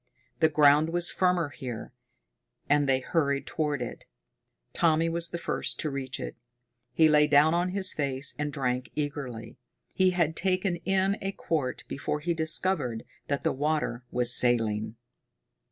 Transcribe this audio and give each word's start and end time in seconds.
The 0.39 0.49
ground 0.49 0.89
was 0.89 1.11
firmer 1.11 1.49
here, 1.49 1.93
and 2.67 2.89
they 2.89 3.01
hurried 3.01 3.45
toward 3.45 3.83
it. 3.83 4.05
Tommy 4.73 5.09
was 5.09 5.29
the 5.29 5.37
first 5.37 5.79
to 5.81 5.91
reach 5.91 6.19
it. 6.19 6.35
He 6.91 7.07
lay 7.07 7.27
down 7.27 7.53
on 7.53 7.69
his 7.69 7.93
face 7.93 8.33
and 8.39 8.51
drank 8.51 8.89
eagerly. 8.95 9.59
He 9.93 10.09
had 10.09 10.35
taken 10.35 10.77
in 10.77 11.19
a 11.21 11.31
quart 11.33 11.83
before 11.87 12.19
he 12.19 12.33
discovered 12.33 13.03
that 13.27 13.43
the 13.43 13.53
water 13.53 14.03
was 14.09 14.35
saline. 14.35 14.95